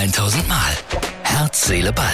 [0.00, 0.72] 1000 Mal.
[1.24, 2.06] Herz, Seele, Ball.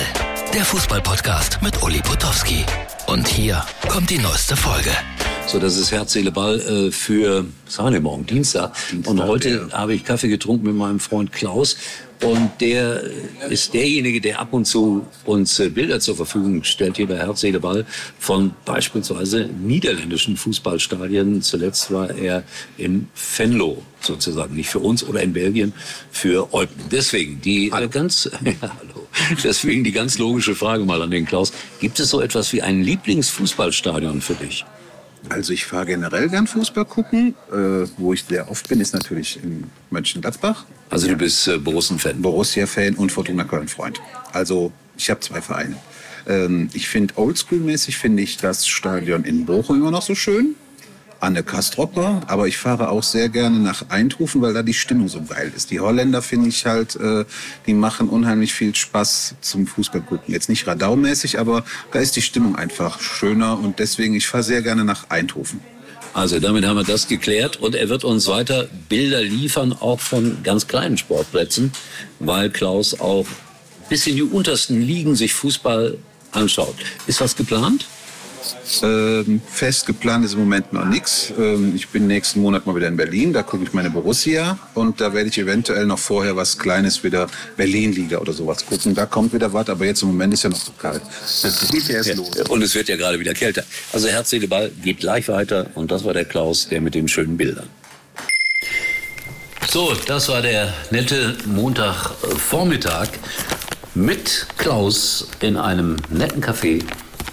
[0.53, 2.67] Der Fußballpodcast mit Uli Potowski.
[3.07, 4.91] Und hier kommt die neueste Folge.
[5.49, 8.27] So, das ist Herz, Seele, Ball äh, für, was haben wir morgen?
[8.27, 8.75] Dienstag.
[8.91, 9.79] Dienstag und heute ja.
[9.79, 11.77] habe ich Kaffee getrunken mit meinem Freund Klaus.
[12.21, 13.05] Und der
[13.49, 17.43] ist derjenige, der ab und zu uns äh, Bilder zur Verfügung stellt, hier bei Herz,
[17.43, 17.87] Seele, Ball,
[18.19, 21.41] von beispielsweise niederländischen Fußballstadien.
[21.43, 22.43] Zuletzt war er
[22.77, 23.07] in
[23.37, 25.73] Venlo sozusagen, nicht für uns oder in Belgien,
[26.11, 26.77] für Eupen.
[26.91, 29.07] Deswegen die äh, ganz, ja, hallo.
[29.45, 31.53] Deswegen die ganz logische Frage mal an den Klaus.
[31.81, 34.65] Gibt es so etwas wie ein Lieblingsfußballstadion für dich?
[35.29, 37.35] Also ich fahre generell gern Fußball gucken.
[37.51, 40.65] Äh, wo ich sehr oft bin, ist natürlich in Mönchengladbach.
[40.91, 42.23] Also du bist äh, Borussia-Fan?
[42.23, 44.01] Borussia-Fan und Fortuna Köln-Freund.
[44.33, 45.77] Also ich habe zwei Vereine.
[46.27, 50.55] Ähm, ich finde oldschool-mäßig finde ich das Stadion in Bochum immer noch so schön.
[51.21, 55.23] Anne Kastropper, aber ich fahre auch sehr gerne nach Eindhoven, weil da die Stimmung so
[55.23, 55.71] geil ist.
[55.71, 57.25] Die Holländer finde ich halt, äh,
[57.67, 60.33] die machen unheimlich viel Spaß zum Fußball gucken.
[60.33, 64.63] Jetzt nicht radaumäßig, aber da ist die Stimmung einfach schöner und deswegen, ich fahre sehr
[64.63, 65.61] gerne nach Eindhoven.
[66.13, 70.43] Also damit haben wir das geklärt und er wird uns weiter Bilder liefern, auch von
[70.43, 71.73] ganz kleinen Sportplätzen,
[72.21, 73.27] weil Klaus auch
[73.89, 75.99] bis in die untersten Ligen sich Fußball
[76.33, 76.75] anschaut.
[77.07, 77.87] Ist was geplant?
[78.83, 81.33] Ähm, fest geplant ist im Moment noch nichts.
[81.39, 85.01] Ähm, ich bin nächsten Monat mal wieder in Berlin, da gucke ich meine Borussia und
[85.01, 88.95] da werde ich eventuell noch vorher was Kleines wieder Berlin-Liga oder sowas gucken.
[88.95, 91.03] Da kommt wieder was, aber jetzt im Moment ist ja noch so kalt.
[91.43, 92.31] Das geht erst los.
[92.49, 93.65] Und es wird ja gerade wieder kälter.
[93.93, 97.09] Also Herz, Seele, Ball geht gleich weiter und das war der Klaus, der mit den
[97.09, 97.69] schönen Bildern.
[99.69, 103.09] So, das war der nette Montagvormittag
[103.95, 106.83] mit Klaus in einem netten Café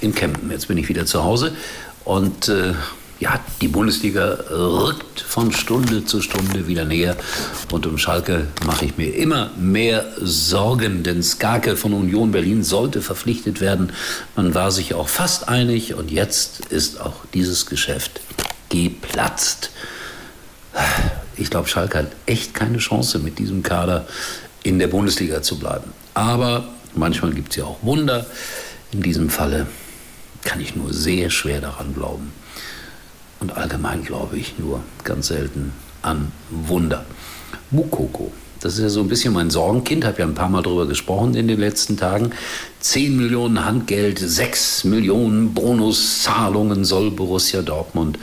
[0.04, 0.52] in Kempten.
[0.52, 1.56] Jetzt bin ich wieder zu Hause
[2.04, 2.74] und äh,
[3.20, 7.16] ja, die Bundesliga rückt von Stunde zu Stunde wieder näher.
[7.72, 13.02] Und um Schalke mache ich mir immer mehr Sorgen, denn Skarke von Union Berlin sollte
[13.02, 13.94] verpflichtet werden.
[14.36, 18.20] Man war sich auch fast einig und jetzt ist auch dieses Geschäft
[18.68, 19.72] geplatzt.
[21.38, 24.06] Ich glaube, Schalke hat echt keine Chance, mit diesem Kader
[24.64, 25.94] in der Bundesliga zu bleiben.
[26.14, 28.26] Aber manchmal gibt es ja auch Wunder.
[28.92, 29.66] In diesem Falle
[30.44, 32.32] kann ich nur sehr schwer daran glauben.
[33.40, 37.06] Und allgemein glaube ich nur ganz selten an Wunder.
[37.72, 38.32] Mukoko,
[38.62, 41.36] das ist ja so ein bisschen mein Sorgenkind, habe ja ein paar Mal darüber gesprochen
[41.36, 42.32] in den letzten Tagen.
[42.80, 48.18] 10 Millionen Handgeld, 6 Millionen Bonuszahlungen soll Borussia Dortmund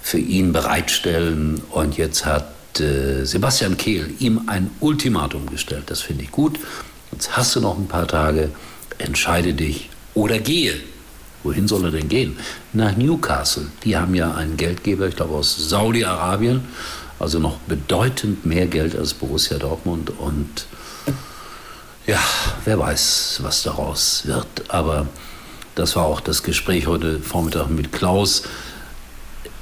[0.00, 1.60] für ihn bereitstellen.
[1.70, 5.84] Und jetzt hat äh, Sebastian Kehl ihm ein Ultimatum gestellt.
[5.88, 6.58] Das finde ich gut.
[7.12, 8.50] Jetzt hast du noch ein paar Tage,
[8.96, 10.74] entscheide dich oder gehe.
[11.46, 12.36] Wohin soll er denn gehen?
[12.72, 13.66] Nach Newcastle.
[13.84, 16.62] Die haben ja einen Geldgeber, ich glaube aus Saudi-Arabien,
[17.20, 20.10] also noch bedeutend mehr Geld als Borussia Dortmund.
[20.18, 20.66] Und
[22.04, 22.18] ja,
[22.64, 24.46] wer weiß, was daraus wird.
[24.66, 25.06] Aber
[25.76, 28.42] das war auch das Gespräch heute Vormittag mit Klaus.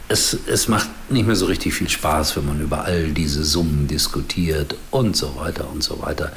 [0.09, 3.89] Es, es macht nicht mehr so richtig viel Spaß, wenn man über all diese Summen
[3.89, 6.33] diskutiert und so weiter und so weiter.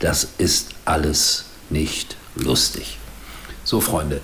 [0.00, 2.99] Das ist alles nicht lustig.
[3.70, 4.20] So, Freunde,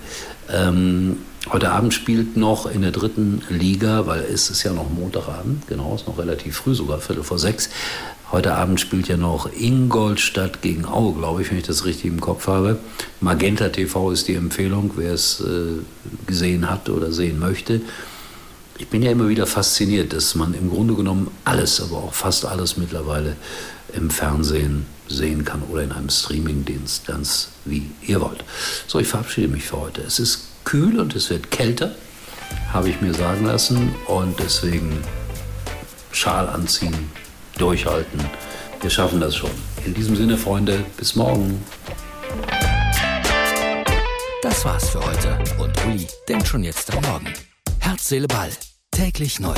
[0.53, 1.19] ähm,
[1.53, 5.95] heute Abend spielt noch in der dritten Liga, weil es ist ja noch Montagabend, genau,
[5.95, 7.71] ist noch relativ früh, sogar Viertel vor sechs.
[8.33, 12.21] Heute Abend spielt ja noch Ingolstadt gegen Aue, glaube ich, wenn ich das richtig im
[12.21, 12.81] Kopf habe.
[13.21, 15.79] Magenta TV ist die Empfehlung, wer es äh,
[16.27, 17.83] gesehen hat oder sehen möchte.
[18.79, 22.47] Ich bin ja immer wieder fasziniert, dass man im Grunde genommen alles, aber auch fast
[22.47, 23.37] alles mittlerweile
[23.93, 28.45] im Fernsehen sehen kann oder in einem Streamingdienst, ganz wie ihr wollt.
[28.87, 30.03] So, ich verabschiede mich für heute.
[30.03, 31.95] Es ist kühl und es wird kälter,
[32.73, 33.95] habe ich mir sagen lassen.
[34.07, 34.99] Und deswegen
[36.13, 37.11] Schal anziehen,
[37.59, 38.21] durchhalten.
[38.81, 39.51] Wir schaffen das schon.
[39.85, 41.63] In diesem Sinne, Freunde, bis morgen.
[44.43, 45.39] Das war's für heute.
[45.59, 47.33] Und Uli denkt schon jetzt am Morgen.
[47.81, 48.51] Herz, Seele, Ball.
[48.91, 49.55] Täglich neu.